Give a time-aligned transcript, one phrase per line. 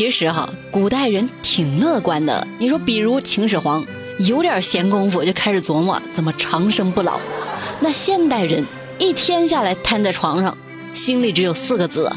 [0.00, 2.48] 其实哈，古代人挺乐观的。
[2.58, 3.84] 你说，比如秦始皇，
[4.20, 7.20] 有点闲工夫就开始琢磨怎么长生不老。
[7.80, 8.64] 那现代人
[8.98, 10.56] 一天下来瘫在床上，
[10.94, 12.10] 心里只有四个字：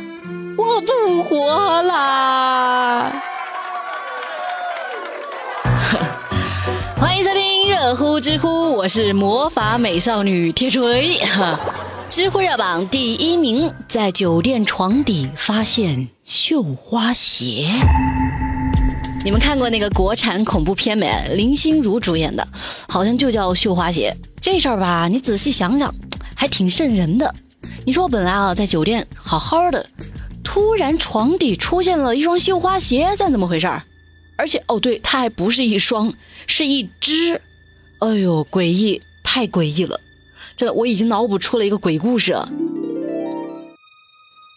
[0.55, 3.11] 我不活啦。
[6.95, 11.17] 欢迎收听热乎知乎，我是魔法美少女铁锤。
[11.25, 11.59] 哈，
[12.09, 17.67] 知乎热榜第一名，在酒店床底发现绣花鞋。
[19.25, 21.11] 你们看过那个国产恐怖片没？
[21.35, 22.47] 林心如主演的，
[22.87, 24.15] 好像就叫《绣花鞋》。
[24.41, 25.93] 这事儿吧，你仔细想想，
[26.33, 27.33] 还挺瘆人的。
[27.85, 29.85] 你说我本来啊，在酒店好好的，
[30.43, 33.83] 突然床底出现了一双绣花鞋，算怎么回事儿？
[34.37, 36.13] 而且哦，对，它还不是一双，
[36.47, 37.41] 是一只。
[37.99, 39.99] 哎呦，诡异，太诡异了！
[40.55, 42.35] 真的，我已经脑补出了一个鬼故事。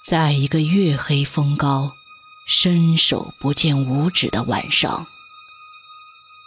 [0.09, 1.97] 在一个月黑风高。
[2.47, 5.05] 伸手不见五指的晚上，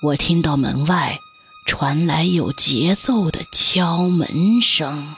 [0.02, 1.20] 我听到门外
[1.66, 5.14] 传来有节奏的敲门声。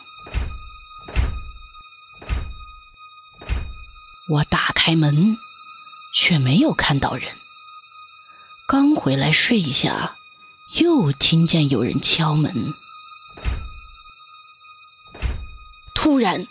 [4.27, 5.37] 我打开门，
[6.15, 7.37] 却没有看到人。
[8.67, 10.15] 刚回来睡一下，
[10.79, 12.73] 又听见有人敲门。
[15.93, 16.47] 突然，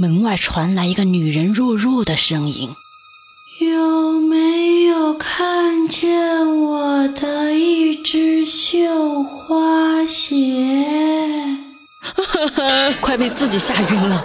[0.00, 2.70] 门外传来一个女人弱弱的声音。
[3.60, 10.74] 有没有看见我的一只绣花鞋？
[13.02, 14.24] 快被自己吓晕了。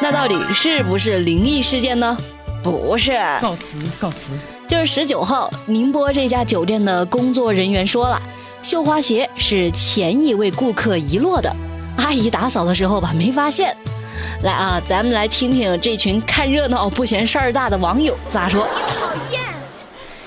[0.00, 2.16] 那到底是不是灵异事件呢？
[2.62, 3.18] 不是。
[3.40, 4.34] 告辞，告辞。
[4.68, 8.22] 就是十九号，宁波这家酒店的工作人员说了，
[8.62, 11.52] 绣花鞋是前一位顾客遗落的，
[11.96, 13.76] 阿姨打扫的时候吧没发现。
[14.42, 18.68] 来啊，咱们来听听这群看热闹不嫌事儿大的网友咋说。
[18.74, 19.42] 你讨厌。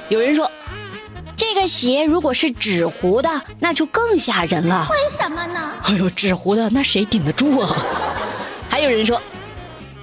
[0.10, 0.50] 有人说，
[1.36, 3.30] 这个鞋如果是纸糊的，
[3.60, 4.88] 那就更吓人了。
[4.90, 5.72] 为什么呢？
[5.84, 7.76] 哎呦，纸糊的那谁顶得住啊？
[8.70, 9.22] 还有人说，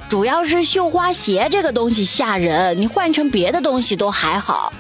[0.09, 4.72] 主要是绣花鞋这个东西吓人，你换成别的东西都还好。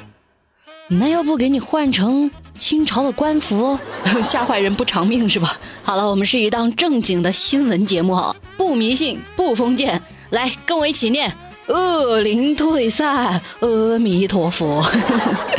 [0.88, 3.78] 那要不给你换成清朝的官服，
[4.22, 5.56] 吓坏人不偿命是吧？
[5.82, 8.34] 好了，我们是一档正经的新闻节目哈。
[8.62, 10.00] 不迷信，不封建，
[10.30, 11.36] 来跟我一起念：
[11.66, 14.86] 恶灵退散，阿弥陀佛。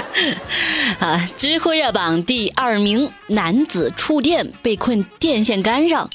[1.00, 6.10] 啊，知乎热榜第二名，男子触电被困电线杆上。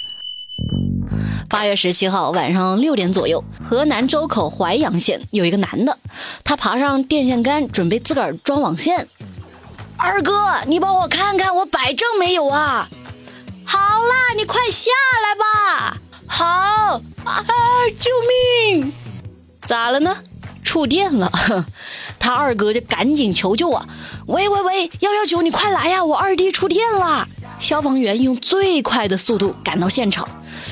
[1.51, 5.99] 八月十七号晚上六点左右，河南周口淮阳县有一个男的，
[6.43, 9.07] 他爬上电线杆准备自个儿装网线。
[9.99, 10.33] 二哥，
[10.67, 12.89] 你帮我看看我摆正没有啊？
[13.67, 14.91] 好啦，你快下
[15.23, 15.78] 来吧。
[17.29, 17.45] 啊！
[17.99, 18.11] 救
[18.73, 18.93] 命！
[19.63, 20.17] 咋了呢？
[20.65, 21.31] 触电了！
[22.19, 23.87] 他二哥就赶紧求救啊！
[24.27, 26.05] 喂喂喂，幺幺九，你快来呀！
[26.05, 27.27] 我二弟触电了！
[27.59, 30.29] 消防员用最快的速度赶到现场，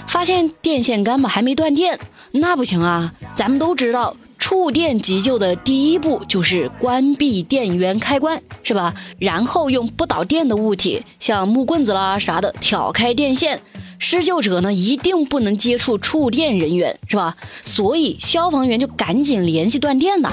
[0.06, 1.98] 发现电线杆嘛还没断电，
[2.32, 3.12] 那不行啊！
[3.34, 8.94] 咱们都知道，触电急救的第一步就是关闭电源开关，是吧？
[9.18, 13.60] 然后用不导电的物体，像木棍子啦啥的挑开电线。
[13.98, 17.36] 施救者呢，一定不能接触触电人员，是吧？
[17.64, 20.32] 所以消防员就赶紧联系断电呐。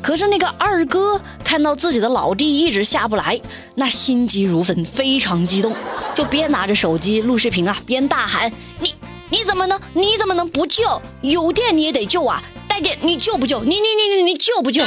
[0.00, 3.38] 可是那个二哥看到自己的老弟一直下不来，
[3.74, 5.74] 那心急如焚，非常激动，
[6.14, 8.50] 就边拿着手机录视频啊，边大喊
[8.80, 8.94] ：“你
[9.30, 10.82] 你怎么能你怎么能不救？
[11.20, 12.42] 有电你也得救啊！
[12.66, 13.62] 带电你救不救？
[13.62, 14.82] 你你你你你救不救？”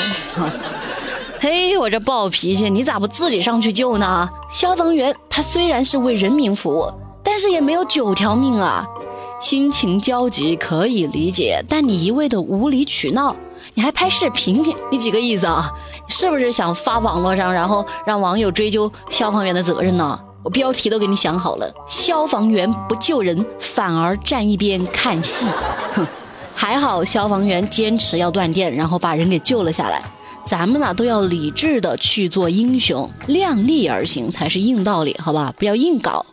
[1.40, 4.28] 嘿，我这暴脾气，你咋不自己上去救呢？
[4.52, 6.92] 消防员他虽然是为人民服务。
[7.38, 8.84] 但是也没有九条命啊，
[9.40, 13.36] 心情焦急可以理解，但你一味的无理取闹，
[13.76, 15.72] 你还拍视频，你几个意思啊？
[16.08, 20.20] 是不是想发网络上，然后让网友追究消防员的责任呢？
[20.42, 25.46] 我标题都给你想好了，消防员不救人，反而站一边看戏。
[25.94, 26.08] 哼，
[26.56, 30.02] 还好消防员坚持要断电，然后把人给救了下来。
[30.44, 35.54] 咱们呢都要理智的去做英雄，量力而行才是硬道理，好吧？
[35.60, 36.26] 不要硬搞。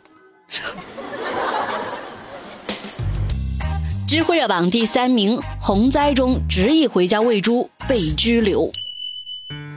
[4.14, 8.70] 知乎热榜第三名，洪灾中执意回家喂猪被拘留。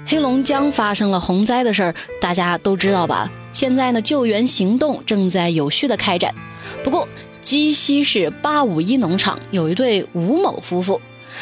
[0.05, 3.31] 黑龙江发生了洪灾的事儿，大家都知道吧？
[3.51, 6.35] 现在呢，救援行动正在有序的开展。
[6.83, 7.07] 不过，
[7.41, 11.01] 鸡西市八五一农场有一对吴某夫妇，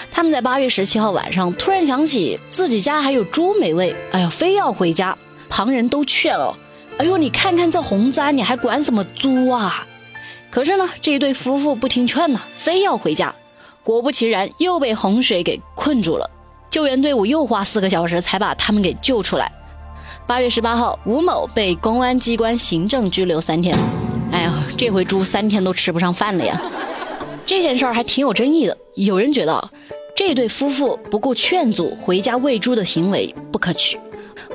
[0.10, 5.18] 他们在八月十七号晚上突然想起自己家还有猪没喂，哎呀，非要回家。
[5.50, 6.56] 旁人都劝哦。
[6.98, 9.86] 哎呦，你看看这洪灾，你还管什么猪啊？
[10.56, 13.36] 可是呢，这一对夫妇不听劝呢，非要回家。
[13.84, 16.32] 果不其然，又被洪水给困住了。
[16.70, 19.52] 救援队伍又花四个小时才把他们给救出来。
[20.26, 23.78] 八月十八号，吴某被公安机关行政拘留三天。
[24.32, 26.62] 哎呀，这回猪三天都吃不上饭了呀！
[27.46, 29.70] 这件事儿还挺有争议的，有人觉得
[30.16, 34.00] 这对夫妇不顾劝阻回家喂猪的行为不可取，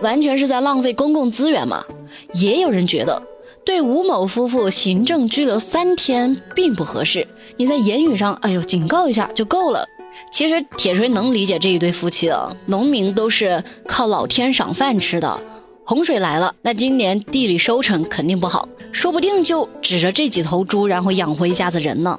[0.01, 1.85] 完全是在浪费公共资源嘛。
[2.33, 3.23] 也有人觉得
[3.65, 7.27] 对吴某夫妇行政拘留三天并不合适，
[7.57, 9.87] 你在言语上哎呦警告一下就够了。
[10.33, 15.41] 其实铁锤能理解这一对夫妻的，农民都是靠老天赏饭吃的，
[15.85, 22.19] 洪水来了，那今年地里收成肯定不好，说不定就指着这几头猪，然后养活一家子人呢。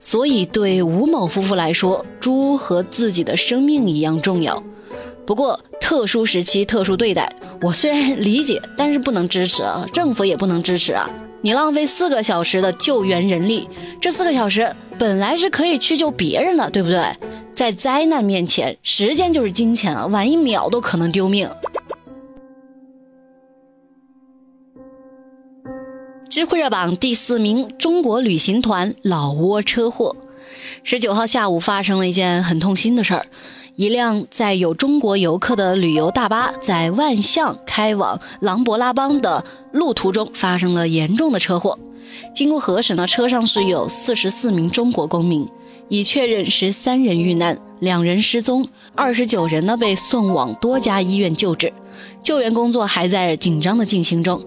[0.00, 4.62] 所以对吴某夫妇来说，猪和自己的生命一样重要。
[5.26, 7.30] 不过特殊时期特殊对待，
[7.60, 11.10] 我虽然理解，但是不能支持啊，政府也不能支持啊。
[11.42, 13.68] 你浪费四个小时的救援人力，
[14.00, 17.14] 这四个小时本来是可以去救别人的，对不对？
[17.54, 21.48] 在灾难面前，时间就是金钱啊，晚一秒都可能丢命。
[26.28, 30.14] 知乎热榜第四名，中国旅行团老挝车祸。
[30.82, 33.26] 十九号下午发生了一件很痛心的事儿，
[33.76, 41.78] 一辆载有中国游客的旅游大巴在万象开往琅勃拉邦的路途中发生了严重的车祸。
[42.34, 45.46] 经过核实呢，车上是有四十四名中国公民。
[45.88, 51.72] 已确认十三人遇难，两人失踪，二十九人呢被送往多家医院救治，
[52.20, 54.42] 救援工作还在紧张的进行中。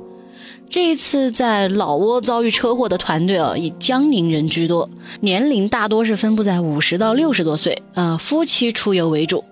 [0.70, 4.88] 这一次在老挝遭遇车祸的团队啊，以江宁人居多，
[5.22, 9.44] 年龄大多是分布在五十到六十多岁，呃，夫妻出游为主。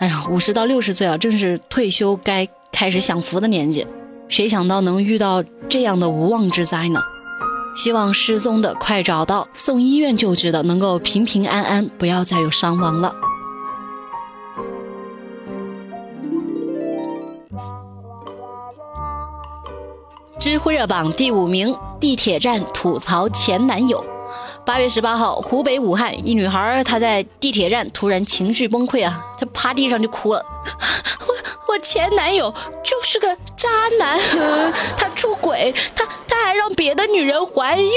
[0.00, 3.86] 哎呀，五十到六十岁啊，正是退休该开始享福的年纪，
[4.26, 7.00] 谁想到能遇到这样的无妄之灾呢？
[7.76, 13.14] 希望失踪的快找到，送医院救治的能够平平安安，不要再有伤亡了。
[20.44, 24.04] 知乎热榜第五名，地铁站吐槽前男友。
[24.62, 30.44] 八月十八号，湖北武汉一女孩她在地铁站突然情绪崩溃啊，她趴地上就哭了。
[31.26, 32.52] 我我前男友
[32.82, 34.20] 就是个渣男，
[34.98, 37.88] 他出轨，他他还让别的女人怀孕，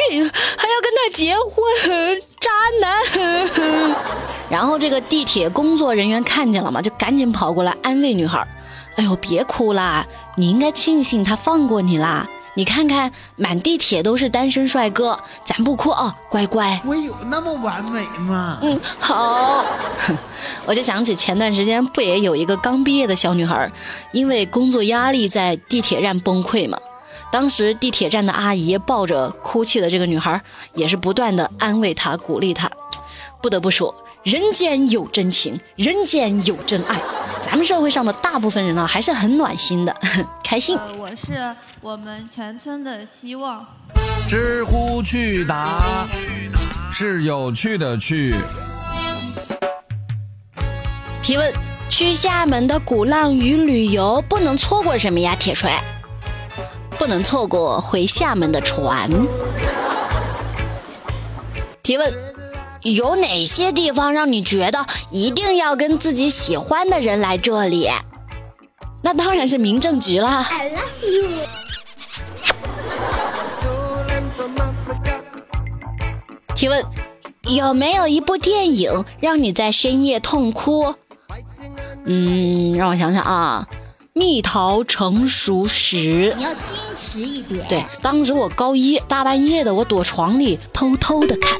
[0.57, 2.49] 还要跟他结婚，渣
[2.79, 3.95] 男。
[4.49, 8.47] 然后这个地铁工作人员看见了嘛，就赶紧跑过来安慰女孩。
[8.95, 10.07] 哎呦，别哭啦，
[10.37, 12.25] 你应该庆幸他放过你啦。
[12.57, 16.81] 你看看，满地铁都是单身帅哥，咱不哭啊，乖乖。
[16.87, 18.57] 我有那么完美吗？
[18.63, 19.63] 嗯，好。
[20.65, 23.71] 我就想起前段时间不也有一个刚毕业的小女孩，
[24.11, 26.79] 因为工作压力在地铁站崩溃嘛。
[27.31, 30.41] 当时地铁站的阿姨抱着哭泣的这个女孩，
[30.73, 32.67] 也是不断的安慰她、鼓励她。
[33.39, 37.01] 不得不说，人间有真情，人间有真爱。
[37.39, 39.95] 咱们社会上的大部分人呢，还是很暖心的，
[40.43, 40.77] 开心。
[40.97, 41.55] 我是。
[41.79, 43.65] 我们全村的希望。
[44.27, 46.07] 知乎去答
[46.91, 48.35] 是有趣的趣。
[51.21, 51.53] 提问：
[51.87, 55.35] 去厦门的鼓浪屿旅游不能错过什么呀？
[55.39, 55.71] 铁锤，
[56.97, 59.09] 不能错过回厦门的船。
[61.83, 62.11] 提问：
[62.93, 67.89] 有哪些地方让你觉得一定要跟自己喜欢的人来这里？
[69.01, 70.45] 那当然是民政局啦。
[70.49, 71.47] I love you。
[76.55, 76.83] 提问：
[77.43, 80.95] 有没有一部电影让你在深夜痛哭？
[82.05, 83.67] 嗯，让我想想啊，
[84.13, 86.33] 《蜜桃成熟时》。
[86.35, 86.55] 你要矜
[86.95, 87.63] 持一点。
[87.67, 91.59] 对，当时我高一，大半夜的，我躲床里偷偷的看，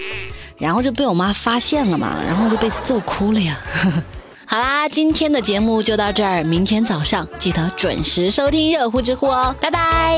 [0.57, 3.57] 然后就被我妈发现了嘛，然后就被揍哭了呀。
[4.49, 10.17] 好啦，今天的节目就到这儿，明天早上记得准时收听热乎知乎哦，拜拜。